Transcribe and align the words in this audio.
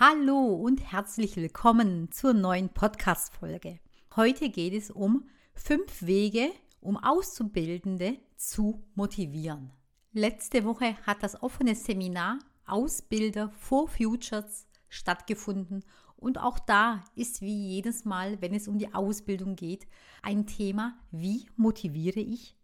Hallo 0.00 0.56
und 0.56 0.80
herzlich 0.90 1.36
willkommen 1.36 2.10
zur 2.10 2.34
neuen 2.34 2.68
Podcast-Folge. 2.68 3.78
Heute 4.16 4.50
geht 4.50 4.74
es 4.74 4.90
um 4.90 5.28
fünf 5.54 6.04
Wege, 6.04 6.50
um 6.80 6.96
Auszubildende 6.96 8.18
zu 8.34 8.82
motivieren. 8.96 9.70
Letzte 10.12 10.64
Woche 10.64 10.96
hat 11.06 11.22
das 11.22 11.40
offene 11.44 11.76
Seminar 11.76 12.40
Ausbilder 12.66 13.50
for 13.50 13.86
Futures 13.86 14.66
stattgefunden 14.88 15.84
und 16.16 16.38
auch 16.38 16.58
da 16.58 17.04
ist 17.14 17.40
wie 17.40 17.68
jedes 17.68 18.04
Mal, 18.04 18.42
wenn 18.42 18.52
es 18.52 18.66
um 18.66 18.78
die 18.80 18.92
Ausbildung 18.92 19.54
geht, 19.54 19.86
ein 20.22 20.48
Thema, 20.48 20.98
wie 21.12 21.46
motiviere 21.54 22.18
ich 22.18 22.56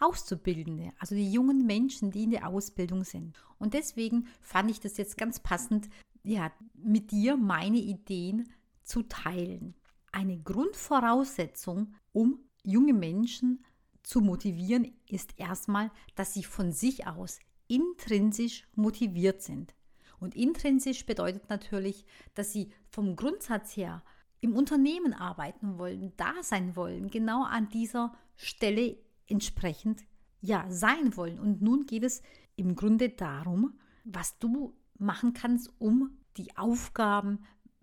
Auszubildende, 0.00 0.92
also 0.98 1.14
die 1.14 1.30
jungen 1.30 1.66
Menschen, 1.66 2.12
die 2.12 2.22
in 2.24 2.30
der 2.30 2.48
Ausbildung 2.48 3.04
sind. 3.04 3.36
Und 3.58 3.74
deswegen 3.74 4.28
fand 4.40 4.70
ich 4.70 4.80
das 4.80 4.96
jetzt 4.96 5.18
ganz 5.18 5.40
passend, 5.40 5.90
ja, 6.28 6.52
mit 6.74 7.10
dir 7.10 7.36
meine 7.36 7.78
Ideen 7.78 8.50
zu 8.84 9.02
teilen. 9.02 9.74
Eine 10.12 10.38
Grundvoraussetzung, 10.38 11.94
um 12.12 12.40
junge 12.62 12.92
Menschen 12.92 13.64
zu 14.02 14.20
motivieren, 14.20 14.92
ist 15.08 15.38
erstmal, 15.38 15.90
dass 16.16 16.34
sie 16.34 16.44
von 16.44 16.72
sich 16.72 17.06
aus 17.06 17.38
intrinsisch 17.66 18.66
motiviert 18.74 19.42
sind. 19.42 19.74
Und 20.20 20.34
intrinsisch 20.34 21.06
bedeutet 21.06 21.48
natürlich, 21.48 22.04
dass 22.34 22.52
sie 22.52 22.72
vom 22.88 23.16
Grundsatz 23.16 23.76
her 23.76 24.02
im 24.40 24.54
Unternehmen 24.54 25.14
arbeiten 25.14 25.78
wollen, 25.78 26.12
da 26.16 26.34
sein 26.42 26.76
wollen, 26.76 27.10
genau 27.10 27.44
an 27.44 27.68
dieser 27.70 28.12
Stelle 28.36 28.98
entsprechend 29.26 30.04
ja 30.40 30.66
sein 30.68 31.16
wollen. 31.16 31.38
Und 31.38 31.62
nun 31.62 31.86
geht 31.86 32.04
es 32.04 32.22
im 32.56 32.74
Grunde 32.74 33.10
darum, 33.10 33.78
was 34.04 34.38
du 34.38 34.74
machen 34.98 35.32
kannst, 35.32 35.72
um 35.78 36.17
die 36.38 36.56
Aufgaben 36.56 37.40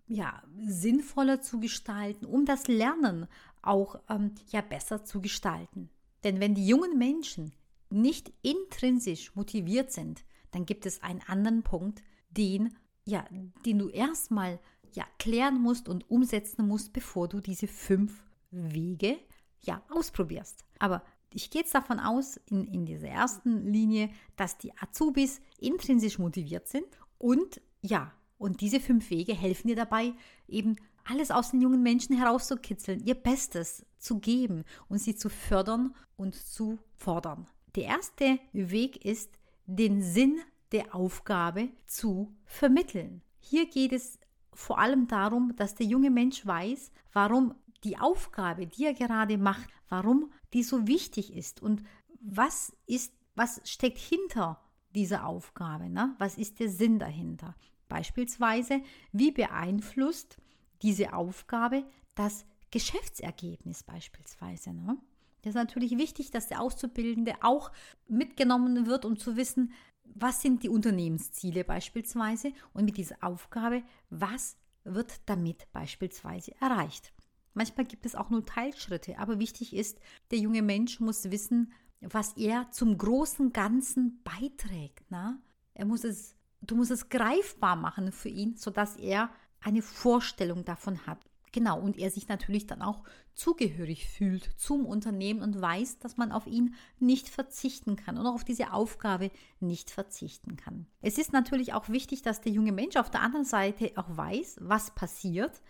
ja, 0.08 0.42
sinnvoller 0.66 1.40
zu 1.40 1.60
gestalten, 1.60 2.26
um 2.26 2.44
das 2.44 2.68
Lernen 2.68 3.26
auch 3.62 4.00
ähm, 4.08 4.32
ja, 4.50 4.60
besser 4.60 5.04
zu 5.04 5.20
gestalten. 5.20 5.90
Denn 6.24 6.40
wenn 6.40 6.54
die 6.54 6.66
jungen 6.66 6.96
Menschen 6.98 7.52
nicht 7.90 8.32
intrinsisch 8.42 9.34
motiviert 9.34 9.92
sind, 9.92 10.24
dann 10.52 10.66
gibt 10.66 10.86
es 10.86 11.02
einen 11.02 11.22
anderen 11.26 11.62
Punkt, 11.62 12.02
den, 12.30 12.74
ja, 13.04 13.24
den 13.64 13.78
du 13.78 13.88
erstmal 13.88 14.60
ja, 14.92 15.04
klären 15.18 15.60
musst 15.60 15.88
und 15.88 16.08
umsetzen 16.10 16.66
musst, 16.66 16.92
bevor 16.92 17.28
du 17.28 17.40
diese 17.40 17.66
fünf 17.66 18.24
Wege 18.50 19.18
ja, 19.62 19.82
ausprobierst. 19.90 20.64
Aber 20.78 21.02
ich 21.32 21.50
gehe 21.50 21.62
jetzt 21.62 21.74
davon 21.74 21.98
aus, 21.98 22.38
in, 22.46 22.66
in 22.66 22.86
dieser 22.86 23.08
ersten 23.08 23.66
Linie, 23.66 24.10
dass 24.36 24.56
die 24.56 24.72
Azubis 24.78 25.40
intrinsisch 25.58 26.18
motiviert 26.18 26.68
sind 26.68 26.86
und 27.18 27.60
ja, 27.82 28.12
und 28.38 28.60
diese 28.60 28.80
fünf 28.80 29.10
Wege 29.10 29.34
helfen 29.34 29.68
dir 29.68 29.76
dabei, 29.76 30.12
eben 30.48 30.76
alles 31.04 31.30
aus 31.30 31.52
den 31.52 31.60
jungen 31.60 31.82
Menschen 31.82 32.16
herauszukitzeln, 32.16 33.04
ihr 33.04 33.14
Bestes 33.14 33.86
zu 33.98 34.18
geben 34.18 34.64
und 34.88 34.98
sie 34.98 35.14
zu 35.14 35.28
fördern 35.28 35.94
und 36.16 36.34
zu 36.34 36.78
fordern. 36.96 37.46
Der 37.76 37.84
erste 37.84 38.38
Weg 38.52 39.04
ist, 39.04 39.38
den 39.66 40.02
Sinn 40.02 40.40
der 40.72 40.94
Aufgabe 40.94 41.68
zu 41.86 42.34
vermitteln. 42.44 43.22
Hier 43.38 43.66
geht 43.66 43.92
es 43.92 44.18
vor 44.52 44.78
allem 44.78 45.06
darum, 45.06 45.54
dass 45.56 45.74
der 45.74 45.86
junge 45.86 46.10
Mensch 46.10 46.44
weiß, 46.46 46.90
warum 47.12 47.54
die 47.84 47.98
Aufgabe, 47.98 48.66
die 48.66 48.86
er 48.86 48.94
gerade 48.94 49.38
macht, 49.38 49.68
warum 49.88 50.32
die 50.52 50.62
so 50.62 50.86
wichtig 50.86 51.32
ist 51.34 51.62
und 51.62 51.82
was 52.20 52.74
ist, 52.86 53.12
was 53.34 53.60
steckt 53.64 53.98
hinter 53.98 54.60
dieser 54.94 55.26
Aufgabe, 55.26 55.88
ne? 55.88 56.14
was 56.18 56.38
ist 56.38 56.58
der 56.58 56.70
Sinn 56.70 56.98
dahinter. 56.98 57.54
Beispielsweise, 57.88 58.80
wie 59.12 59.30
beeinflusst 59.30 60.38
diese 60.82 61.12
Aufgabe 61.12 61.84
das 62.14 62.44
Geschäftsergebnis 62.70 63.82
beispielsweise. 63.82 64.72
Ne? 64.72 64.98
Das 65.42 65.50
ist 65.50 65.56
natürlich 65.56 65.96
wichtig, 65.96 66.30
dass 66.30 66.48
der 66.48 66.60
Auszubildende 66.60 67.34
auch 67.40 67.70
mitgenommen 68.08 68.86
wird, 68.86 69.04
um 69.04 69.16
zu 69.16 69.36
wissen, 69.36 69.72
was 70.04 70.42
sind 70.42 70.62
die 70.62 70.68
Unternehmensziele 70.68 71.64
beispielsweise 71.64 72.52
und 72.72 72.84
mit 72.84 72.96
dieser 72.96 73.16
Aufgabe, 73.22 73.82
was 74.10 74.56
wird 74.84 75.20
damit 75.26 75.70
beispielsweise 75.72 76.54
erreicht. 76.60 77.12
Manchmal 77.54 77.86
gibt 77.86 78.06
es 78.06 78.14
auch 78.14 78.30
nur 78.30 78.44
Teilschritte, 78.44 79.18
aber 79.18 79.38
wichtig 79.38 79.74
ist, 79.74 79.98
der 80.30 80.38
junge 80.38 80.62
Mensch 80.62 81.00
muss 81.00 81.30
wissen, 81.30 81.72
was 82.00 82.34
er 82.36 82.70
zum 82.70 82.98
großen 82.98 83.52
Ganzen 83.52 84.22
beiträgt. 84.22 85.04
Na? 85.08 85.40
Er 85.74 85.86
muss 85.86 86.04
es 86.04 86.35
Du 86.66 86.76
musst 86.76 86.90
es 86.90 87.08
greifbar 87.08 87.76
machen 87.76 88.12
für 88.12 88.28
ihn, 88.28 88.56
sodass 88.56 88.96
er 88.96 89.30
eine 89.60 89.82
Vorstellung 89.82 90.64
davon 90.64 91.06
hat. 91.06 91.18
Genau, 91.52 91.80
und 91.80 91.96
er 91.96 92.10
sich 92.10 92.28
natürlich 92.28 92.66
dann 92.66 92.82
auch 92.82 93.02
zugehörig 93.34 94.06
fühlt 94.06 94.44
zum 94.58 94.84
Unternehmen 94.84 95.40
und 95.42 95.60
weiß, 95.60 95.98
dass 95.98 96.16
man 96.16 96.30
auf 96.30 96.46
ihn 96.46 96.74
nicht 96.98 97.28
verzichten 97.28 97.96
kann 97.96 98.18
und 98.18 98.26
auch 98.26 98.34
auf 98.34 98.44
diese 98.44 98.72
Aufgabe 98.72 99.30
nicht 99.60 99.90
verzichten 99.90 100.56
kann. 100.56 100.86
Es 101.00 101.16
ist 101.16 101.32
natürlich 101.32 101.72
auch 101.72 101.88
wichtig, 101.88 102.22
dass 102.22 102.40
der 102.40 102.52
junge 102.52 102.72
Mensch 102.72 102.96
auf 102.96 103.10
der 103.10 103.22
anderen 103.22 103.46
Seite 103.46 103.92
auch 103.96 104.16
weiß, 104.16 104.58
was 104.60 104.90
passiert 104.90 105.62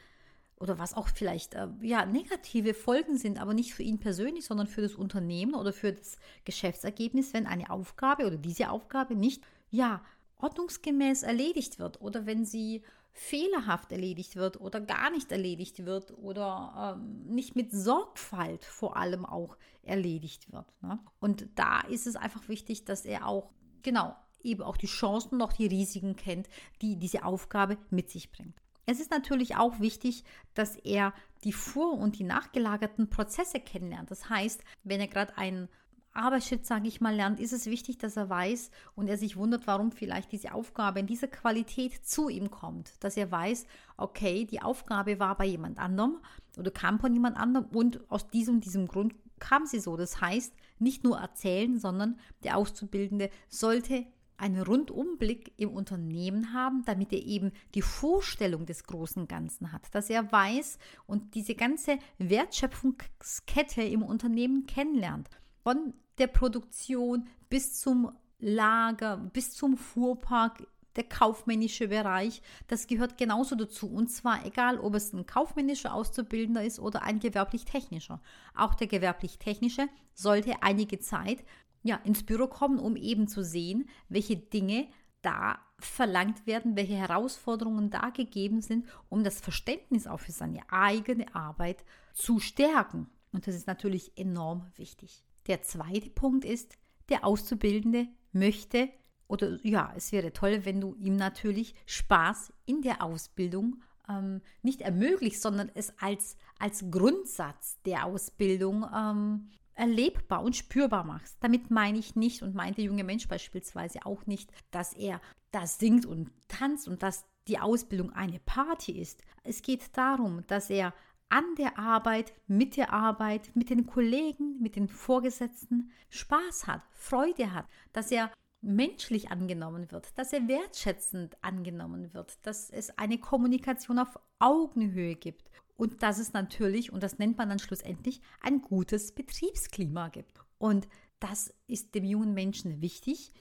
oder 0.56 0.78
was 0.78 0.94
auch 0.94 1.08
vielleicht 1.08 1.54
äh, 1.54 1.68
ja, 1.82 2.06
negative 2.06 2.74
Folgen 2.74 3.16
sind, 3.18 3.40
aber 3.40 3.54
nicht 3.54 3.74
für 3.74 3.82
ihn 3.82 4.00
persönlich, 4.00 4.46
sondern 4.46 4.66
für 4.66 4.82
das 4.82 4.94
Unternehmen 4.94 5.54
oder 5.54 5.72
für 5.72 5.92
das 5.92 6.18
Geschäftsergebnis, 6.44 7.34
wenn 7.34 7.46
eine 7.46 7.70
Aufgabe 7.70 8.26
oder 8.26 8.38
diese 8.38 8.70
Aufgabe 8.70 9.14
nicht 9.14 9.44
ja 9.70 10.02
ordnungsgemäß 10.38 11.22
erledigt 11.22 11.78
wird 11.78 12.00
oder 12.00 12.26
wenn 12.26 12.44
sie 12.44 12.82
fehlerhaft 13.12 13.92
erledigt 13.92 14.36
wird 14.36 14.60
oder 14.60 14.78
gar 14.80 15.10
nicht 15.10 15.32
erledigt 15.32 15.86
wird 15.86 16.12
oder 16.18 16.96
ähm, 16.98 17.22
nicht 17.24 17.56
mit 17.56 17.72
Sorgfalt 17.72 18.64
vor 18.64 18.96
allem 18.96 19.24
auch 19.24 19.56
erledigt 19.82 20.52
wird. 20.52 20.66
Ne? 20.82 20.98
Und 21.18 21.48
da 21.54 21.80
ist 21.80 22.06
es 22.06 22.16
einfach 22.16 22.48
wichtig, 22.48 22.84
dass 22.84 23.06
er 23.06 23.26
auch, 23.26 23.50
genau, 23.82 24.14
eben 24.42 24.62
auch 24.62 24.76
die 24.76 24.86
Chancen 24.86 25.40
auch 25.40 25.54
die 25.54 25.66
Risiken 25.66 26.14
kennt, 26.14 26.48
die 26.82 26.96
diese 26.96 27.24
Aufgabe 27.24 27.78
mit 27.88 28.10
sich 28.10 28.30
bringt. 28.30 28.60
Es 28.84 29.00
ist 29.00 29.10
natürlich 29.10 29.56
auch 29.56 29.80
wichtig, 29.80 30.22
dass 30.54 30.76
er 30.76 31.12
die 31.42 31.52
vor- 31.52 31.98
und 31.98 32.18
die 32.18 32.24
nachgelagerten 32.24 33.08
Prozesse 33.08 33.60
kennenlernt. 33.60 34.10
Das 34.10 34.28
heißt, 34.28 34.62
wenn 34.84 35.00
er 35.00 35.08
gerade 35.08 35.36
einen 35.38 35.68
Arbeitsschritt, 36.16 36.66
sage 36.66 36.88
ich 36.88 37.00
mal, 37.00 37.14
lernt, 37.14 37.40
ist 37.40 37.52
es 37.52 37.66
wichtig, 37.66 37.98
dass 37.98 38.16
er 38.16 38.28
weiß 38.28 38.70
und 38.94 39.08
er 39.08 39.18
sich 39.18 39.36
wundert, 39.36 39.66
warum 39.66 39.92
vielleicht 39.92 40.32
diese 40.32 40.52
Aufgabe 40.52 41.00
in 41.00 41.06
dieser 41.06 41.28
Qualität 41.28 42.06
zu 42.06 42.28
ihm 42.28 42.50
kommt. 42.50 42.92
Dass 43.04 43.16
er 43.16 43.30
weiß, 43.30 43.66
okay, 43.96 44.44
die 44.44 44.62
Aufgabe 44.62 45.18
war 45.18 45.36
bei 45.36 45.46
jemand 45.46 45.78
anderem 45.78 46.18
oder 46.58 46.70
kam 46.70 46.98
von 46.98 47.12
jemand 47.12 47.36
anderem 47.36 47.66
und 47.66 48.10
aus 48.10 48.28
diesem, 48.28 48.60
diesem 48.60 48.88
Grund 48.88 49.14
kam 49.38 49.66
sie 49.66 49.80
so. 49.80 49.96
Das 49.96 50.20
heißt, 50.20 50.54
nicht 50.78 51.04
nur 51.04 51.18
erzählen, 51.18 51.78
sondern 51.78 52.18
der 52.42 52.56
Auszubildende 52.56 53.30
sollte 53.48 54.06
einen 54.38 54.62
Rundumblick 54.62 55.52
im 55.56 55.70
Unternehmen 55.70 56.52
haben, 56.52 56.84
damit 56.84 57.12
er 57.12 57.24
eben 57.24 57.52
die 57.74 57.82
Vorstellung 57.82 58.66
des 58.66 58.84
großen 58.84 59.28
Ganzen 59.28 59.72
hat, 59.72 59.94
dass 59.94 60.10
er 60.10 60.30
weiß 60.30 60.78
und 61.06 61.34
diese 61.34 61.54
ganze 61.54 61.98
Wertschöpfungskette 62.18 63.82
im 63.82 64.02
Unternehmen 64.02 64.66
kennenlernt. 64.66 65.28
Von 65.62 65.94
der 66.18 66.26
Produktion 66.26 67.26
bis 67.48 67.80
zum 67.80 68.12
Lager, 68.38 69.16
bis 69.16 69.52
zum 69.52 69.76
Fuhrpark, 69.76 70.66
der 70.96 71.04
kaufmännische 71.04 71.88
Bereich, 71.88 72.42
das 72.68 72.86
gehört 72.86 73.18
genauso 73.18 73.54
dazu. 73.54 73.86
Und 73.88 74.08
zwar 74.08 74.44
egal, 74.46 74.78
ob 74.80 74.94
es 74.94 75.12
ein 75.12 75.26
kaufmännischer 75.26 75.94
Auszubildender 75.94 76.64
ist 76.64 76.80
oder 76.80 77.02
ein 77.02 77.20
gewerblich-technischer. 77.20 78.20
Auch 78.54 78.74
der 78.74 78.86
gewerblich-technische 78.86 79.88
sollte 80.14 80.62
einige 80.62 80.98
Zeit 80.98 81.44
ja, 81.82 81.96
ins 81.96 82.24
Büro 82.24 82.46
kommen, 82.46 82.78
um 82.78 82.96
eben 82.96 83.28
zu 83.28 83.44
sehen, 83.44 83.88
welche 84.08 84.36
Dinge 84.36 84.88
da 85.22 85.58
verlangt 85.78 86.46
werden, 86.46 86.76
welche 86.76 86.94
Herausforderungen 86.94 87.90
da 87.90 88.10
gegeben 88.10 88.62
sind, 88.62 88.86
um 89.08 89.22
das 89.22 89.40
Verständnis 89.40 90.06
auch 90.06 90.20
für 90.20 90.32
seine 90.32 90.60
eigene 90.70 91.34
Arbeit 91.34 91.84
zu 92.14 92.40
stärken. 92.40 93.08
Und 93.32 93.46
das 93.46 93.54
ist 93.54 93.66
natürlich 93.66 94.16
enorm 94.16 94.66
wichtig. 94.76 95.22
Der 95.46 95.62
zweite 95.62 96.10
Punkt 96.10 96.44
ist, 96.44 96.76
der 97.08 97.24
Auszubildende 97.24 98.08
möchte 98.32 98.90
oder 99.28 99.58
ja, 99.64 99.92
es 99.96 100.12
wäre 100.12 100.32
toll, 100.32 100.64
wenn 100.64 100.80
du 100.80 100.94
ihm 100.94 101.16
natürlich 101.16 101.74
Spaß 101.86 102.52
in 102.64 102.82
der 102.82 103.02
Ausbildung 103.02 103.82
ähm, 104.08 104.40
nicht 104.62 104.82
ermöglicht, 104.82 105.40
sondern 105.40 105.70
es 105.74 105.92
als, 105.98 106.36
als 106.58 106.84
Grundsatz 106.90 107.80
der 107.84 108.06
Ausbildung 108.06 108.86
ähm, 108.94 109.50
erlebbar 109.74 110.42
und 110.42 110.56
spürbar 110.56 111.04
machst. 111.04 111.36
Damit 111.40 111.70
meine 111.70 111.98
ich 111.98 112.16
nicht 112.16 112.42
und 112.42 112.54
meint 112.54 112.78
der 112.78 112.84
junge 112.84 113.04
Mensch 113.04 113.28
beispielsweise 113.28 114.06
auch 114.06 114.26
nicht, 114.26 114.50
dass 114.70 114.92
er 114.92 115.20
da 115.50 115.66
singt 115.66 116.06
und 116.06 116.30
tanzt 116.48 116.88
und 116.88 117.02
dass 117.02 117.24
die 117.48 117.58
Ausbildung 117.58 118.12
eine 118.12 118.40
Party 118.40 118.92
ist. 118.92 119.22
Es 119.42 119.62
geht 119.62 119.96
darum, 119.96 120.44
dass 120.46 120.70
er 120.70 120.94
an 121.28 121.44
der 121.58 121.78
Arbeit, 121.78 122.32
mit 122.46 122.76
der 122.76 122.92
Arbeit, 122.92 123.54
mit 123.54 123.70
den 123.70 123.86
Kollegen, 123.86 124.60
mit 124.60 124.76
den 124.76 124.88
Vorgesetzten 124.88 125.90
Spaß 126.08 126.66
hat, 126.66 126.82
Freude 126.90 127.52
hat, 127.52 127.66
dass 127.92 128.10
er 128.10 128.30
menschlich 128.62 129.30
angenommen 129.30 129.90
wird, 129.92 130.16
dass 130.18 130.32
er 130.32 130.48
wertschätzend 130.48 131.36
angenommen 131.42 132.12
wird, 132.14 132.38
dass 132.46 132.70
es 132.70 132.96
eine 132.98 133.18
Kommunikation 133.18 133.98
auf 133.98 134.18
Augenhöhe 134.38 135.14
gibt 135.14 135.50
und 135.76 136.02
dass 136.02 136.18
es 136.18 136.32
natürlich, 136.32 136.92
und 136.92 137.02
das 137.02 137.18
nennt 137.18 137.38
man 137.38 137.48
dann 137.48 137.58
schlussendlich, 137.58 138.20
ein 138.40 138.62
gutes 138.62 139.12
Betriebsklima 139.12 140.08
gibt. 140.08 140.40
Und 140.58 140.88
das 141.20 141.52
ist 141.66 141.94
dem 141.94 142.04
jungen 142.04 142.34
Menschen 142.34 142.80
wichtig. 142.80 143.32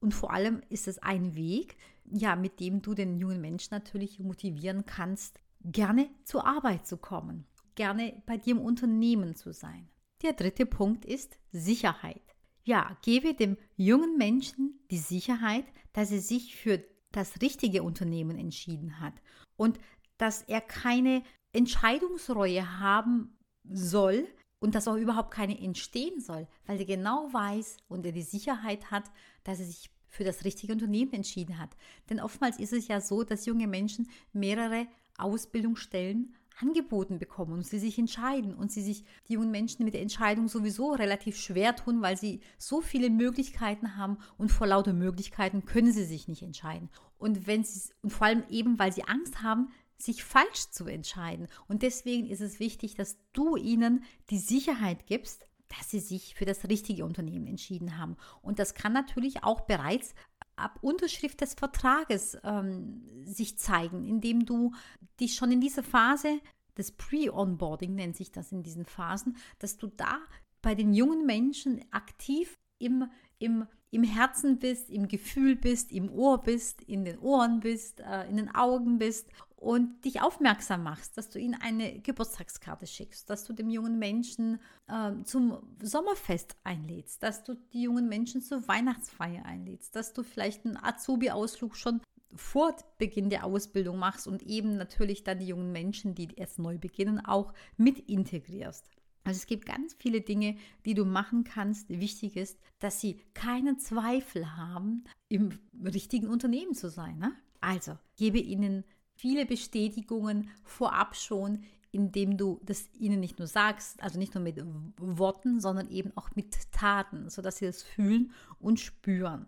Und 0.00 0.12
vor 0.12 0.32
allem 0.32 0.62
ist 0.68 0.88
es 0.88 0.98
ein 0.98 1.34
Weg, 1.34 1.76
ja, 2.04 2.36
mit 2.36 2.60
dem 2.60 2.82
du 2.82 2.94
den 2.94 3.18
jungen 3.18 3.40
Menschen 3.40 3.74
natürlich 3.74 4.20
motivieren 4.20 4.86
kannst, 4.86 5.40
gerne 5.72 6.08
zur 6.24 6.46
Arbeit 6.46 6.86
zu 6.86 6.96
kommen, 6.96 7.46
gerne 7.74 8.22
bei 8.26 8.36
dir 8.36 8.52
im 8.52 8.60
Unternehmen 8.60 9.34
zu 9.34 9.52
sein. 9.52 9.88
Der 10.22 10.32
dritte 10.32 10.66
Punkt 10.66 11.04
ist 11.04 11.38
Sicherheit. 11.52 12.22
Ja, 12.64 12.96
gebe 13.02 13.34
dem 13.34 13.56
jungen 13.76 14.16
Menschen 14.16 14.80
die 14.90 14.98
Sicherheit, 14.98 15.66
dass 15.92 16.10
er 16.10 16.20
sich 16.20 16.56
für 16.56 16.82
das 17.12 17.40
richtige 17.40 17.82
Unternehmen 17.82 18.38
entschieden 18.38 19.00
hat 19.00 19.14
und 19.56 19.78
dass 20.18 20.42
er 20.42 20.60
keine 20.60 21.22
Entscheidungsreue 21.52 22.80
haben 22.80 23.38
soll 23.64 24.26
und 24.58 24.74
dass 24.74 24.88
auch 24.88 24.96
überhaupt 24.96 25.30
keine 25.30 25.58
entstehen 25.58 26.20
soll, 26.20 26.48
weil 26.66 26.78
er 26.78 26.86
genau 26.86 27.32
weiß 27.32 27.78
und 27.88 28.04
er 28.04 28.12
die 28.12 28.22
Sicherheit 28.22 28.90
hat, 28.90 29.04
dass 29.44 29.60
er 29.60 29.66
sich 29.66 29.90
für 30.08 30.24
das 30.24 30.44
richtige 30.44 30.72
Unternehmen 30.72 31.12
entschieden 31.12 31.58
hat. 31.58 31.76
Denn 32.08 32.20
oftmals 32.20 32.58
ist 32.58 32.72
es 32.72 32.88
ja 32.88 33.00
so, 33.00 33.22
dass 33.22 33.46
junge 33.46 33.66
Menschen 33.66 34.08
mehrere 34.32 34.86
Ausbildungsstellen 35.18 36.34
angeboten 36.58 37.18
bekommen 37.18 37.52
und 37.52 37.66
sie 37.66 37.78
sich 37.78 37.98
entscheiden 37.98 38.54
und 38.54 38.72
sie 38.72 38.82
sich, 38.82 39.04
die 39.28 39.34
jungen 39.34 39.50
Menschen 39.50 39.84
mit 39.84 39.94
der 39.94 40.02
Entscheidung 40.02 40.48
sowieso 40.48 40.92
relativ 40.92 41.36
schwer 41.36 41.76
tun, 41.76 42.00
weil 42.00 42.16
sie 42.16 42.40
so 42.58 42.80
viele 42.80 43.10
Möglichkeiten 43.10 43.96
haben 43.96 44.18
und 44.38 44.50
vor 44.50 44.66
lauter 44.66 44.94
Möglichkeiten 44.94 45.66
können 45.66 45.92
sie 45.92 46.04
sich 46.04 46.28
nicht 46.28 46.42
entscheiden. 46.42 46.88
Und 47.18 47.46
wenn 47.46 47.62
sie, 47.62 47.92
und 48.02 48.10
vor 48.10 48.26
allem 48.26 48.44
eben, 48.48 48.78
weil 48.78 48.92
sie 48.92 49.04
Angst 49.04 49.42
haben, 49.42 49.68
sich 49.98 50.24
falsch 50.24 50.70
zu 50.70 50.86
entscheiden. 50.86 51.48
Und 51.68 51.82
deswegen 51.82 52.26
ist 52.26 52.40
es 52.40 52.60
wichtig, 52.60 52.94
dass 52.94 53.16
du 53.32 53.56
ihnen 53.56 54.04
die 54.30 54.38
Sicherheit 54.38 55.06
gibst, 55.06 55.46
dass 55.68 55.90
sie 55.90 56.00
sich 56.00 56.34
für 56.34 56.44
das 56.44 56.68
richtige 56.68 57.04
Unternehmen 57.04 57.46
entschieden 57.46 57.98
haben. 57.98 58.16
Und 58.42 58.58
das 58.58 58.74
kann 58.74 58.92
natürlich 58.92 59.42
auch 59.42 59.62
bereits 59.62 60.14
ab 60.56 60.78
Unterschrift 60.80 61.40
des 61.40 61.54
Vertrages 61.54 62.38
ähm, 62.44 63.02
sich 63.24 63.58
zeigen, 63.58 64.04
indem 64.04 64.46
du 64.46 64.72
dich 65.20 65.34
schon 65.34 65.52
in 65.52 65.60
dieser 65.60 65.82
Phase 65.82 66.40
des 66.76 66.92
Pre-Onboarding 66.92 67.94
nennt 67.94 68.16
sich 68.16 68.32
das 68.32 68.52
in 68.52 68.62
diesen 68.62 68.84
Phasen, 68.84 69.36
dass 69.58 69.76
du 69.76 69.86
da 69.86 70.18
bei 70.62 70.74
den 70.74 70.92
jungen 70.92 71.26
Menschen 71.26 71.84
aktiv 71.90 72.58
im, 72.78 73.10
im, 73.38 73.66
im 73.90 74.02
Herzen 74.02 74.58
bist, 74.58 74.90
im 74.90 75.08
Gefühl 75.08 75.56
bist, 75.56 75.92
im 75.92 76.10
Ohr 76.10 76.42
bist, 76.42 76.82
in 76.82 77.04
den 77.04 77.18
Ohren 77.18 77.60
bist, 77.60 78.00
äh, 78.00 78.28
in 78.28 78.36
den 78.36 78.54
Augen 78.54 78.98
bist 78.98 79.30
und 79.56 80.04
dich 80.04 80.20
aufmerksam 80.20 80.82
machst, 80.82 81.16
dass 81.16 81.30
du 81.30 81.38
ihnen 81.38 81.54
eine 81.60 81.98
Geburtstagskarte 82.00 82.86
schickst, 82.86 83.30
dass 83.30 83.44
du 83.44 83.54
dem 83.54 83.70
jungen 83.70 83.98
Menschen 83.98 84.60
äh, 84.86 85.12
zum 85.24 85.58
Sommerfest 85.82 86.56
einlädst, 86.62 87.22
dass 87.22 87.42
du 87.42 87.54
die 87.72 87.82
jungen 87.82 88.08
Menschen 88.08 88.42
zur 88.42 88.68
Weihnachtsfeier 88.68 89.44
einlädst, 89.46 89.96
dass 89.96 90.12
du 90.12 90.22
vielleicht 90.22 90.66
einen 90.66 90.76
Azubi-Ausflug 90.76 91.74
schon 91.74 92.00
vor 92.34 92.76
Beginn 92.98 93.30
der 93.30 93.44
Ausbildung 93.44 93.98
machst 93.98 94.26
und 94.26 94.42
eben 94.42 94.76
natürlich 94.76 95.24
dann 95.24 95.38
die 95.38 95.46
jungen 95.46 95.72
Menschen, 95.72 96.14
die 96.14 96.28
erst 96.36 96.58
neu 96.58 96.76
beginnen, 96.76 97.24
auch 97.24 97.54
mit 97.78 97.98
integrierst. 97.98 98.90
Also 99.24 99.38
es 99.38 99.46
gibt 99.46 99.66
ganz 99.66 99.94
viele 99.98 100.20
Dinge, 100.20 100.56
die 100.84 100.94
du 100.94 101.04
machen 101.04 101.44
kannst. 101.44 101.88
Wichtig 101.88 102.36
ist, 102.36 102.60
dass 102.78 103.00
sie 103.00 103.20
keinen 103.34 103.78
Zweifel 103.78 104.56
haben, 104.56 105.04
im 105.28 105.58
richtigen 105.84 106.28
Unternehmen 106.28 106.74
zu 106.74 106.88
sein. 106.90 107.18
Ne? 107.18 107.32
Also 107.60 107.98
gebe 108.16 108.38
ihnen 108.38 108.84
viele 109.16 109.46
Bestätigungen 109.46 110.50
vorab 110.62 111.16
schon, 111.16 111.64
indem 111.90 112.36
du 112.36 112.60
das 112.64 112.88
ihnen 112.98 113.20
nicht 113.20 113.38
nur 113.38 113.48
sagst, 113.48 114.02
also 114.02 114.18
nicht 114.18 114.34
nur 114.34 114.44
mit 114.44 114.62
Worten, 114.98 115.60
sondern 115.60 115.88
eben 115.88 116.12
auch 116.14 116.28
mit 116.34 116.70
Taten, 116.70 117.30
sodass 117.30 117.58
sie 117.58 117.66
das 117.66 117.82
fühlen 117.82 118.32
und 118.60 118.78
spüren. 118.78 119.46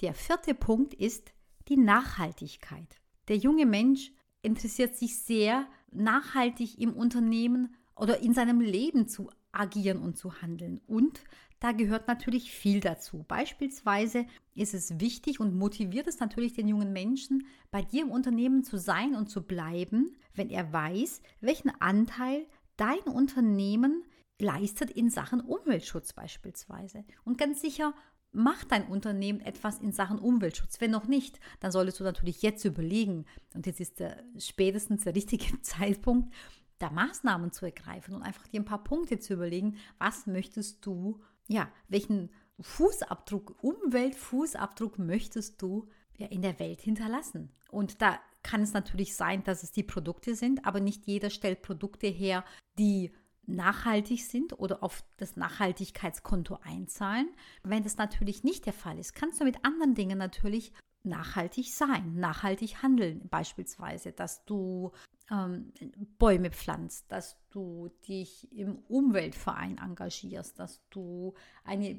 Der 0.00 0.14
vierte 0.14 0.54
Punkt 0.54 0.94
ist 0.94 1.32
die 1.68 1.76
Nachhaltigkeit. 1.76 3.00
Der 3.28 3.36
junge 3.36 3.66
Mensch 3.66 4.12
interessiert 4.42 4.96
sich 4.96 5.18
sehr 5.18 5.66
nachhaltig 5.90 6.80
im 6.80 6.94
Unternehmen 6.94 7.74
oder 7.94 8.20
in 8.20 8.32
seinem 8.32 8.60
Leben 8.60 9.06
zu 9.06 9.30
agieren 9.52 9.98
und 9.98 10.16
zu 10.16 10.42
handeln. 10.42 10.80
Und 10.86 11.20
da 11.60 11.72
gehört 11.72 12.08
natürlich 12.08 12.50
viel 12.52 12.80
dazu. 12.80 13.24
Beispielsweise 13.28 14.26
ist 14.54 14.72
es 14.72 14.98
wichtig 14.98 15.40
und 15.40 15.54
motiviert 15.54 16.06
es 16.06 16.18
natürlich 16.18 16.54
den 16.54 16.68
jungen 16.68 16.92
Menschen, 16.92 17.46
bei 17.70 17.82
dir 17.82 18.02
im 18.02 18.10
Unternehmen 18.10 18.64
zu 18.64 18.78
sein 18.78 19.14
und 19.14 19.28
zu 19.28 19.42
bleiben, 19.42 20.16
wenn 20.34 20.48
er 20.48 20.72
weiß, 20.72 21.20
welchen 21.40 21.70
Anteil 21.80 22.46
dein 22.76 23.00
Unternehmen 23.00 24.04
leistet 24.40 24.90
in 24.90 25.10
Sachen 25.10 25.40
Umweltschutz 25.40 26.14
beispielsweise. 26.14 27.04
Und 27.24 27.36
ganz 27.36 27.60
sicher 27.60 27.94
macht 28.32 28.72
dein 28.72 28.86
Unternehmen 28.86 29.40
etwas 29.40 29.80
in 29.80 29.92
Sachen 29.92 30.18
Umweltschutz. 30.18 30.80
Wenn 30.80 30.92
noch 30.92 31.08
nicht, 31.08 31.40
dann 31.58 31.72
solltest 31.72 32.00
du 32.00 32.04
natürlich 32.04 32.42
jetzt 32.42 32.64
überlegen, 32.64 33.26
und 33.54 33.66
jetzt 33.66 33.80
ist 33.80 34.00
der, 34.00 34.22
spätestens 34.38 35.04
der 35.04 35.14
richtige 35.14 35.60
Zeitpunkt, 35.62 36.32
da 36.80 36.90
Maßnahmen 36.90 37.52
zu 37.52 37.66
ergreifen 37.66 38.14
und 38.14 38.22
einfach 38.22 38.46
dir 38.48 38.60
ein 38.60 38.64
paar 38.64 38.82
Punkte 38.82 39.18
zu 39.18 39.34
überlegen, 39.34 39.76
was 39.98 40.26
möchtest 40.26 40.84
du 40.84 41.20
ja, 41.50 41.68
welchen 41.88 42.30
Fußabdruck, 42.60 43.56
Umweltfußabdruck 43.62 44.98
möchtest 44.98 45.60
du 45.60 45.88
ja 46.16 46.28
in 46.28 46.42
der 46.42 46.58
Welt 46.60 46.80
hinterlassen? 46.80 47.50
Und 47.70 48.00
da 48.00 48.20
kann 48.42 48.62
es 48.62 48.72
natürlich 48.72 49.16
sein, 49.16 49.42
dass 49.42 49.64
es 49.64 49.72
die 49.72 49.82
Produkte 49.82 50.36
sind, 50.36 50.64
aber 50.64 50.80
nicht 50.80 51.06
jeder 51.06 51.28
stellt 51.28 51.62
Produkte 51.62 52.06
her, 52.06 52.44
die 52.78 53.10
nachhaltig 53.46 54.24
sind 54.24 54.58
oder 54.60 54.84
auf 54.84 55.02
das 55.16 55.36
Nachhaltigkeitskonto 55.36 56.58
einzahlen. 56.62 57.28
Wenn 57.64 57.82
das 57.82 57.96
natürlich 57.96 58.44
nicht 58.44 58.64
der 58.66 58.72
Fall 58.72 58.98
ist, 58.98 59.14
kannst 59.14 59.40
du 59.40 59.44
mit 59.44 59.64
anderen 59.64 59.94
Dingen 59.94 60.18
natürlich 60.18 60.72
nachhaltig 61.02 61.72
sein, 61.72 62.14
nachhaltig 62.14 62.82
handeln. 62.82 63.28
Beispielsweise, 63.28 64.12
dass 64.12 64.44
du 64.44 64.92
ähm, 65.30 65.72
Bäume 66.18 66.50
pflanzt, 66.50 67.12
dass 67.12 67.36
du 67.50 67.90
dich 68.08 68.50
im 68.52 68.78
Umweltverein 68.88 69.78
engagierst, 69.78 70.58
dass 70.58 70.80
du 70.90 71.34
eine 71.64 71.96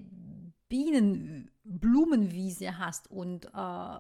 Bienenblumenwiese 0.69 2.77
hast 2.77 3.09
und 3.09 3.45
äh, 3.45 3.99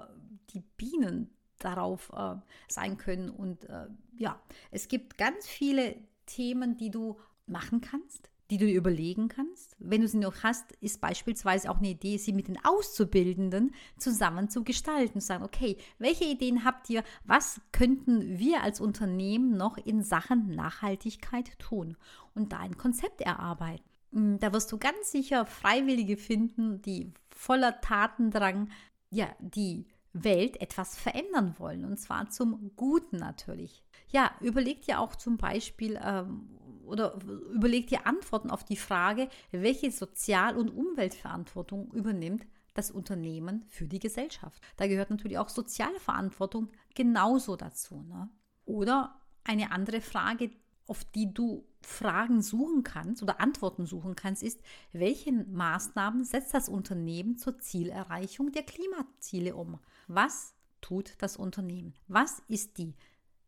die 0.49 0.61
Bienen 0.77 1.29
darauf 1.59 2.11
äh, 2.13 2.35
sein 2.67 2.97
können. 2.97 3.29
Und 3.29 3.63
äh, 3.65 3.87
ja, 4.17 4.41
es 4.71 4.87
gibt 4.87 5.17
ganz 5.17 5.47
viele 5.47 5.95
Themen, 6.25 6.77
die 6.77 6.89
du 6.89 7.19
machen 7.45 7.81
kannst, 7.81 8.30
die 8.51 8.57
du 8.57 8.69
überlegen 8.69 9.29
kannst. 9.29 9.77
Wenn 9.79 10.01
du 10.01 10.09
sie 10.09 10.17
noch 10.17 10.43
hast, 10.43 10.73
ist 10.81 10.99
beispielsweise 10.99 11.71
auch 11.71 11.77
eine 11.77 11.91
Idee, 11.91 12.17
sie 12.17 12.33
mit 12.33 12.49
den 12.49 12.63
Auszubildenden 12.63 13.73
zusammen 13.97 14.49
zu 14.49 14.65
gestalten. 14.65 15.21
Zu 15.21 15.27
sagen, 15.27 15.45
okay, 15.45 15.77
welche 15.99 16.25
Ideen 16.25 16.65
habt 16.65 16.89
ihr? 16.89 17.03
Was 17.23 17.61
könnten 17.71 18.37
wir 18.37 18.61
als 18.61 18.81
Unternehmen 18.81 19.55
noch 19.55 19.77
in 19.77 20.03
Sachen 20.03 20.53
Nachhaltigkeit 20.53 21.57
tun? 21.59 21.95
Und 22.35 22.51
da 22.51 22.59
ein 22.59 22.77
Konzept 22.77 23.21
erarbeiten. 23.21 23.89
Hm, 24.11 24.39
da 24.39 24.51
wirst 24.51 24.69
du 24.73 24.77
ganz 24.77 25.11
sicher 25.11 25.45
Freiwillige 25.45 26.17
finden, 26.17 26.81
die 26.81 27.13
voller 27.33 27.79
Tatendrang, 27.79 28.69
ja, 29.11 29.29
die 29.39 29.87
Welt 30.11 30.59
etwas 30.59 30.97
verändern 30.97 31.55
wollen. 31.57 31.85
Und 31.85 31.97
zwar 31.97 32.29
zum 32.29 32.71
Guten 32.75 33.15
natürlich. 33.15 33.81
Ja, 34.09 34.31
überleg 34.41 34.81
dir 34.81 34.99
auch 34.99 35.15
zum 35.15 35.37
Beispiel, 35.37 35.97
ähm, 36.03 36.49
oder 36.91 37.17
überleg 37.53 37.87
dir 37.87 38.05
Antworten 38.05 38.51
auf 38.51 38.63
die 38.63 38.77
Frage, 38.77 39.29
welche 39.51 39.91
Sozial- 39.91 40.57
und 40.57 40.69
Umweltverantwortung 40.69 41.91
übernimmt 41.91 42.45
das 42.73 42.91
Unternehmen 42.91 43.65
für 43.67 43.87
die 43.87 43.99
Gesellschaft. 43.99 44.61
Da 44.77 44.87
gehört 44.87 45.09
natürlich 45.09 45.37
auch 45.37 45.49
soziale 45.49 45.99
Verantwortung 45.99 46.69
genauso 46.95 47.55
dazu. 47.55 48.01
Ne? 48.03 48.29
Oder 48.65 49.19
eine 49.43 49.71
andere 49.71 50.01
Frage, 50.01 50.51
auf 50.87 51.03
die 51.03 51.33
du 51.33 51.65
Fragen 51.81 52.41
suchen 52.41 52.83
kannst 52.83 53.23
oder 53.23 53.41
Antworten 53.41 53.85
suchen 53.85 54.15
kannst, 54.15 54.43
ist, 54.43 54.61
welche 54.91 55.31
Maßnahmen 55.31 56.23
setzt 56.23 56.53
das 56.53 56.69
Unternehmen 56.69 57.37
zur 57.37 57.59
Zielerreichung 57.59 58.51
der 58.51 58.63
Klimaziele 58.63 59.55
um? 59.55 59.79
Was 60.07 60.53
tut 60.79 61.15
das 61.19 61.37
Unternehmen? 61.37 61.93
Was 62.07 62.41
ist 62.47 62.77
die 62.77 62.95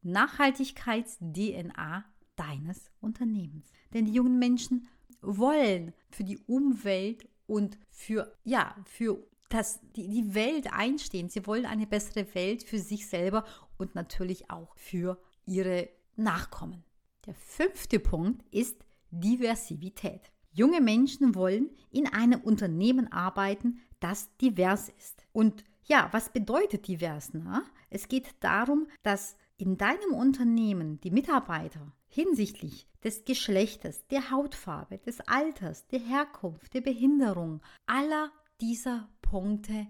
Nachhaltigkeits-DNA 0.02 2.06
deines 2.44 2.92
Unternehmens. 3.00 3.72
Denn 3.94 4.06
die 4.06 4.14
jungen 4.14 4.40
Menschen 4.40 4.88
wollen 5.22 5.94
für 6.10 6.24
die 6.24 6.38
Umwelt 6.40 7.28
und 7.48 7.78
für, 7.90 8.36
ja, 8.44 8.76
für 8.86 9.26
das, 9.50 9.80
die, 9.96 10.08
die 10.10 10.34
Welt 10.34 10.74
einstehen. 10.74 11.30
Sie 11.30 11.46
wollen 11.46 11.66
eine 11.66 11.88
bessere 11.88 12.34
Welt 12.34 12.64
für 12.64 12.80
sich 12.80 13.08
selber 13.08 13.46
und 13.78 13.96
natürlich 13.96 14.50
auch 14.50 14.76
für 14.76 15.20
ihre 15.46 15.90
Nachkommen. 16.16 16.84
Der 17.26 17.36
fünfte 17.36 18.00
Punkt 18.00 18.44
ist 18.52 18.84
Diversität. 19.12 20.32
Junge 20.52 20.82
Menschen 20.82 21.36
wollen 21.36 21.70
in 21.92 22.08
einem 22.08 22.42
Unternehmen 22.42 23.12
arbeiten, 23.12 23.80
das 24.00 24.36
divers 24.38 24.90
ist. 24.90 25.26
Und 25.32 25.64
ja, 25.86 26.10
was 26.12 26.30
bedeutet 26.30 26.88
divers? 26.88 27.32
Na? 27.34 27.64
Es 27.90 28.08
geht 28.08 28.36
darum, 28.40 28.88
dass 29.04 29.36
in 29.58 29.78
deinem 29.78 30.14
Unternehmen 30.14 31.00
die 31.02 31.12
Mitarbeiter 31.12 31.92
hinsichtlich 32.14 32.88
des 33.04 33.26
Geschlechtes, 33.26 34.06
der 34.08 34.30
Hautfarbe, 34.30 35.00
des 35.00 35.20
Alters, 35.22 35.88
der 35.88 36.00
Herkunft, 36.00 36.74
der 36.74 36.82
Behinderung, 36.82 37.62
aller 37.86 38.32
dieser 38.62 39.10
Punkte, 39.22 39.88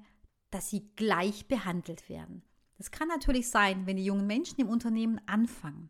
dass 0.50 0.70
sie 0.70 0.89
gleich 0.96 1.48
behandelt 1.48 2.08
werden. 2.10 2.44
Das 2.77 2.92
kann 2.92 3.08
natürlich 3.08 3.50
sein, 3.50 3.86
wenn 3.86 3.98
die 3.98 4.06
jungen 4.06 4.25
Menschen 4.25 4.62
im 4.62 4.70
Unternehmen 4.70 5.20
anfangen 5.25 5.89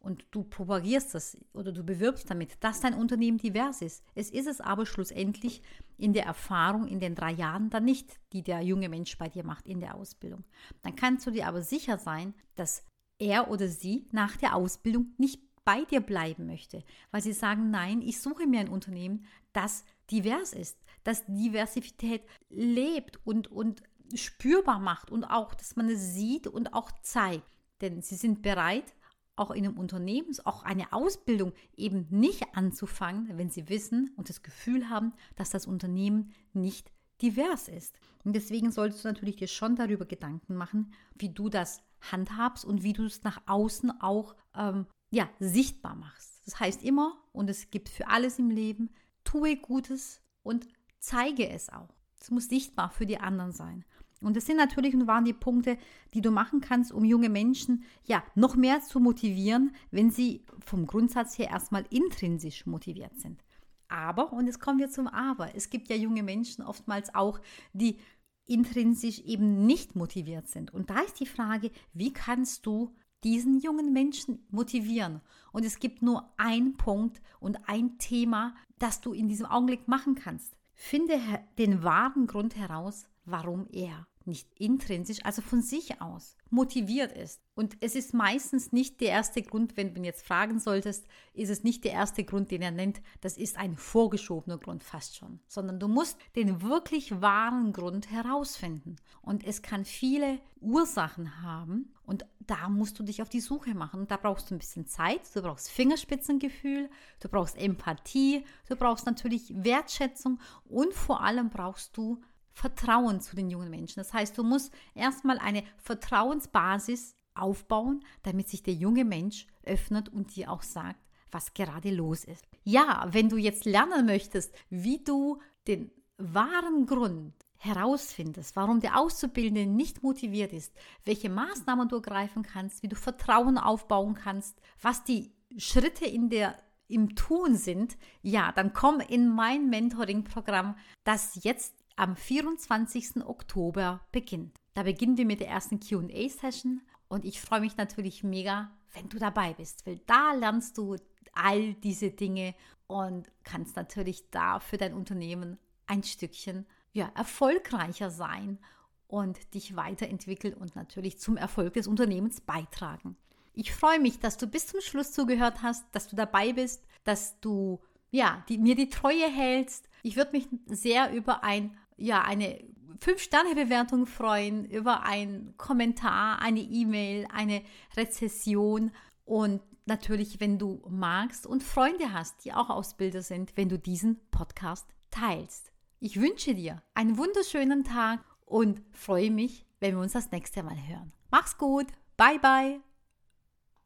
und 0.00 0.26
du 0.30 0.44
propagierst 0.44 1.14
das 1.14 1.38
oder 1.52 1.72
du 1.72 1.84
bewirbst 1.84 2.30
damit, 2.30 2.56
dass 2.60 2.80
dein 2.80 2.94
Unternehmen 2.94 3.38
divers 3.38 3.82
ist. 3.82 4.02
Es 4.14 4.30
ist 4.30 4.46
es 4.46 4.60
aber 4.60 4.86
schlussendlich 4.86 5.62
in 5.96 6.12
der 6.12 6.24
Erfahrung 6.24 6.86
in 6.88 7.00
den 7.00 7.14
drei 7.14 7.32
Jahren 7.32 7.70
dann 7.70 7.84
nicht, 7.84 8.18
die 8.32 8.42
der 8.42 8.60
junge 8.62 8.88
Mensch 8.88 9.16
bei 9.18 9.28
dir 9.28 9.44
macht 9.44 9.66
in 9.66 9.80
der 9.80 9.94
Ausbildung. 9.94 10.44
Dann 10.82 10.96
kannst 10.96 11.26
du 11.26 11.30
dir 11.30 11.46
aber 11.46 11.62
sicher 11.62 11.98
sein, 11.98 12.34
dass 12.54 12.84
er 13.18 13.50
oder 13.50 13.68
sie 13.68 14.08
nach 14.12 14.36
der 14.36 14.56
Ausbildung 14.56 15.12
nicht 15.18 15.49
bei 15.64 15.84
dir 15.84 16.00
bleiben 16.00 16.46
möchte, 16.46 16.84
weil 17.10 17.22
sie 17.22 17.32
sagen, 17.32 17.70
nein, 17.70 18.02
ich 18.02 18.20
suche 18.20 18.46
mir 18.46 18.60
ein 18.60 18.68
Unternehmen, 18.68 19.26
das 19.52 19.84
divers 20.10 20.52
ist, 20.52 20.78
das 21.04 21.24
Diversität 21.26 22.22
lebt 22.48 23.24
und, 23.24 23.48
und 23.48 23.82
spürbar 24.14 24.78
macht 24.78 25.10
und 25.10 25.24
auch, 25.24 25.54
dass 25.54 25.76
man 25.76 25.88
es 25.88 26.14
sieht 26.14 26.46
und 26.46 26.74
auch 26.74 26.90
zeigt. 27.02 27.46
Denn 27.80 28.02
sie 28.02 28.16
sind 28.16 28.42
bereit, 28.42 28.94
auch 29.36 29.50
in 29.50 29.64
einem 29.64 29.78
Unternehmen, 29.78 30.36
auch 30.44 30.64
eine 30.64 30.92
Ausbildung 30.92 31.52
eben 31.76 32.06
nicht 32.10 32.44
anzufangen, 32.54 33.38
wenn 33.38 33.48
sie 33.48 33.68
wissen 33.68 34.12
und 34.16 34.28
das 34.28 34.42
Gefühl 34.42 34.90
haben, 34.90 35.14
dass 35.36 35.50
das 35.50 35.66
Unternehmen 35.66 36.32
nicht 36.52 36.92
divers 37.22 37.68
ist. 37.68 37.98
Und 38.24 38.34
deswegen 38.34 38.70
solltest 38.70 39.04
du 39.04 39.08
natürlich 39.08 39.36
dir 39.36 39.48
schon 39.48 39.76
darüber 39.76 40.04
Gedanken 40.04 40.56
machen, 40.56 40.92
wie 41.14 41.30
du 41.30 41.48
das 41.48 41.82
handhabst 42.10 42.64
und 42.64 42.82
wie 42.82 42.92
du 42.92 43.04
es 43.04 43.22
nach 43.22 43.40
außen 43.46 44.00
auch 44.00 44.34
ähm, 44.54 44.86
ja, 45.10 45.28
sichtbar 45.38 45.96
machst. 45.96 46.42
Das 46.46 46.58
heißt 46.58 46.82
immer, 46.82 47.18
und 47.32 47.50
es 47.50 47.70
gibt 47.70 47.88
für 47.88 48.08
alles 48.08 48.38
im 48.38 48.50
Leben, 48.50 48.90
tue 49.24 49.56
Gutes 49.56 50.22
und 50.42 50.66
zeige 50.98 51.48
es 51.48 51.68
auch. 51.68 51.94
Es 52.20 52.30
muss 52.30 52.48
sichtbar 52.48 52.90
für 52.90 53.06
die 53.06 53.18
anderen 53.18 53.52
sein. 53.52 53.84
Und 54.20 54.36
das 54.36 54.46
sind 54.46 54.58
natürlich 54.58 54.94
und 54.94 55.06
waren 55.06 55.24
die 55.24 55.32
Punkte, 55.32 55.78
die 56.12 56.20
du 56.20 56.30
machen 56.30 56.60
kannst, 56.60 56.92
um 56.92 57.04
junge 57.04 57.30
Menschen 57.30 57.84
ja 58.04 58.22
noch 58.34 58.54
mehr 58.54 58.82
zu 58.82 59.00
motivieren, 59.00 59.74
wenn 59.90 60.10
sie 60.10 60.44
vom 60.60 60.86
Grundsatz 60.86 61.38
her 61.38 61.48
erstmal 61.48 61.86
intrinsisch 61.88 62.66
motiviert 62.66 63.18
sind. 63.18 63.42
Aber, 63.88 64.32
und 64.32 64.46
jetzt 64.46 64.60
kommen 64.60 64.78
wir 64.78 64.90
zum 64.90 65.08
Aber, 65.08 65.54
es 65.54 65.70
gibt 65.70 65.88
ja 65.88 65.96
junge 65.96 66.22
Menschen 66.22 66.62
oftmals 66.62 67.14
auch, 67.14 67.40
die 67.72 67.98
intrinsisch 68.46 69.20
eben 69.20 69.64
nicht 69.64 69.96
motiviert 69.96 70.48
sind. 70.48 70.74
Und 70.74 70.90
da 70.90 71.00
ist 71.00 71.18
die 71.20 71.26
Frage, 71.26 71.70
wie 71.94 72.12
kannst 72.12 72.66
du 72.66 72.94
diesen 73.24 73.60
jungen 73.60 73.92
Menschen 73.92 74.46
motivieren? 74.50 75.20
Und 75.52 75.64
es 75.64 75.78
gibt 75.78 76.02
nur 76.02 76.32
einen 76.36 76.76
Punkt 76.76 77.20
und 77.40 77.68
ein 77.68 77.98
Thema, 77.98 78.54
das 78.78 79.00
du 79.00 79.12
in 79.12 79.28
diesem 79.28 79.46
Augenblick 79.46 79.88
machen 79.88 80.14
kannst. 80.14 80.56
Finde 80.74 81.20
den 81.58 81.82
wahren 81.82 82.26
Grund 82.26 82.56
heraus, 82.56 83.04
warum 83.24 83.66
er 83.70 84.06
nicht 84.24 84.48
intrinsisch, 84.58 85.24
also 85.24 85.42
von 85.42 85.62
sich 85.62 86.00
aus 86.00 86.36
motiviert 86.50 87.12
ist. 87.12 87.40
Und 87.54 87.76
es 87.80 87.94
ist 87.94 88.12
meistens 88.14 88.72
nicht 88.72 89.00
der 89.00 89.10
erste 89.10 89.42
Grund, 89.42 89.76
wenn 89.76 89.92
du 89.92 90.00
ihn 90.00 90.04
jetzt 90.04 90.26
fragen 90.26 90.58
solltest, 90.58 91.06
ist 91.32 91.50
es 91.50 91.62
nicht 91.62 91.84
der 91.84 91.92
erste 91.92 92.24
Grund, 92.24 92.50
den 92.50 92.62
er 92.62 92.70
nennt, 92.70 93.00
das 93.20 93.36
ist 93.36 93.56
ein 93.58 93.76
vorgeschobener 93.76 94.58
Grund 94.58 94.82
fast 94.82 95.16
schon, 95.16 95.40
sondern 95.46 95.78
du 95.78 95.88
musst 95.88 96.18
den 96.36 96.62
wirklich 96.62 97.20
wahren 97.20 97.72
Grund 97.72 98.10
herausfinden. 98.10 98.96
Und 99.22 99.44
es 99.44 99.62
kann 99.62 99.84
viele 99.84 100.40
Ursachen 100.60 101.42
haben 101.42 101.92
und 102.10 102.26
da 102.40 102.68
musst 102.68 102.98
du 102.98 103.04
dich 103.04 103.22
auf 103.22 103.28
die 103.28 103.38
Suche 103.38 103.72
machen. 103.72 104.08
Da 104.08 104.16
brauchst 104.16 104.50
du 104.50 104.56
ein 104.56 104.58
bisschen 104.58 104.84
Zeit, 104.84 105.20
du 105.32 105.42
brauchst 105.42 105.70
Fingerspitzengefühl, 105.70 106.90
du 107.20 107.28
brauchst 107.28 107.56
Empathie, 107.56 108.44
du 108.68 108.74
brauchst 108.74 109.06
natürlich 109.06 109.52
Wertschätzung 109.54 110.40
und 110.64 110.92
vor 110.92 111.22
allem 111.22 111.50
brauchst 111.50 111.96
du 111.96 112.20
Vertrauen 112.50 113.20
zu 113.20 113.36
den 113.36 113.48
jungen 113.48 113.70
Menschen. 113.70 114.00
Das 114.00 114.12
heißt, 114.12 114.36
du 114.36 114.42
musst 114.42 114.74
erstmal 114.96 115.38
eine 115.38 115.62
Vertrauensbasis 115.76 117.14
aufbauen, 117.34 118.04
damit 118.24 118.48
sich 118.48 118.64
der 118.64 118.74
junge 118.74 119.04
Mensch 119.04 119.46
öffnet 119.62 120.08
und 120.08 120.34
dir 120.34 120.50
auch 120.50 120.64
sagt, 120.64 120.98
was 121.30 121.54
gerade 121.54 121.92
los 121.92 122.24
ist. 122.24 122.44
Ja, 122.64 123.06
wenn 123.12 123.28
du 123.28 123.36
jetzt 123.36 123.66
lernen 123.66 124.06
möchtest, 124.06 124.52
wie 124.68 124.98
du 125.04 125.40
den 125.68 125.92
wahren 126.18 126.86
Grund 126.86 127.34
herausfindest, 127.62 128.56
warum 128.56 128.80
der 128.80 128.98
Auszubildende 128.98 129.66
nicht 129.66 130.02
motiviert 130.02 130.52
ist, 130.54 130.72
welche 131.04 131.28
Maßnahmen 131.28 131.88
du 131.88 131.96
ergreifen 131.96 132.42
kannst, 132.42 132.82
wie 132.82 132.88
du 132.88 132.96
Vertrauen 132.96 133.58
aufbauen 133.58 134.14
kannst, 134.14 134.58
was 134.80 135.04
die 135.04 135.30
Schritte 135.58 136.06
in 136.06 136.30
der 136.30 136.56
im 136.88 137.14
Tun 137.14 137.54
sind, 137.54 137.96
ja, 138.22 138.50
dann 138.50 138.72
komm 138.72 138.98
in 139.00 139.28
mein 139.28 139.68
Mentoring-Programm, 139.68 140.76
das 141.04 141.38
jetzt 141.44 141.74
am 141.96 142.16
24. 142.16 143.24
Oktober 143.24 144.00
beginnt. 144.10 144.56
Da 144.74 144.82
beginnen 144.82 145.18
wir 145.18 145.26
mit 145.26 145.40
der 145.40 145.48
ersten 145.48 145.80
QA-Session 145.80 146.80
und 147.08 147.24
ich 147.24 147.40
freue 147.40 147.60
mich 147.60 147.76
natürlich 147.76 148.24
mega, 148.24 148.70
wenn 148.94 149.08
du 149.08 149.18
dabei 149.18 149.52
bist, 149.52 149.86
weil 149.86 149.98
da 150.06 150.32
lernst 150.32 150.78
du 150.78 150.96
all 151.32 151.74
diese 151.74 152.10
Dinge 152.10 152.54
und 152.86 153.30
kannst 153.44 153.76
natürlich 153.76 154.30
da 154.30 154.60
für 154.60 154.78
dein 154.78 154.94
Unternehmen 154.94 155.58
ein 155.86 156.02
Stückchen 156.02 156.66
ja, 156.92 157.10
erfolgreicher 157.14 158.10
sein 158.10 158.58
und 159.06 159.54
dich 159.54 159.76
weiterentwickeln 159.76 160.54
und 160.54 160.76
natürlich 160.76 161.18
zum 161.18 161.36
Erfolg 161.36 161.74
des 161.74 161.86
Unternehmens 161.86 162.40
beitragen. 162.40 163.16
Ich 163.52 163.72
freue 163.72 164.00
mich, 164.00 164.20
dass 164.20 164.36
du 164.38 164.46
bis 164.46 164.68
zum 164.68 164.80
Schluss 164.80 165.12
zugehört 165.12 165.62
hast, 165.62 165.84
dass 165.92 166.08
du 166.08 166.16
dabei 166.16 166.52
bist, 166.52 166.84
dass 167.04 167.40
du 167.40 167.80
ja, 168.12 168.44
die, 168.48 168.58
mir 168.58 168.74
die 168.74 168.88
Treue 168.88 169.28
hältst. 169.28 169.88
Ich 170.02 170.16
würde 170.16 170.32
mich 170.32 170.48
sehr 170.66 171.12
über 171.12 171.44
ein 171.44 171.76
ja, 172.00 172.22
eine 172.22 172.58
5-Sterne-Bewertung 173.00 174.06
freuen, 174.06 174.64
über 174.64 175.02
einen 175.04 175.56
Kommentar, 175.56 176.40
eine 176.40 176.60
E-Mail, 176.60 177.26
eine 177.32 177.62
Rezession 177.96 178.90
und 179.24 179.60
natürlich, 179.86 180.40
wenn 180.40 180.58
du 180.58 180.82
magst 180.88 181.46
und 181.46 181.62
Freunde 181.62 182.12
hast, 182.12 182.44
die 182.44 182.52
auch 182.52 182.70
Ausbilder 182.70 183.22
sind, 183.22 183.56
wenn 183.56 183.68
du 183.68 183.78
diesen 183.78 184.18
Podcast 184.30 184.86
teilst. 185.10 185.69
Ich 186.02 186.18
wünsche 186.18 186.54
dir 186.54 186.82
einen 186.94 187.18
wunderschönen 187.18 187.84
Tag 187.84 188.24
und 188.46 188.80
freue 188.90 189.30
mich, 189.30 189.66
wenn 189.80 189.96
wir 189.96 190.00
uns 190.00 190.14
das 190.14 190.30
nächste 190.30 190.62
Mal 190.62 190.76
hören. 190.88 191.12
Mach's 191.30 191.58
gut. 191.58 191.88
Bye 192.16 192.38
bye. 192.38 192.80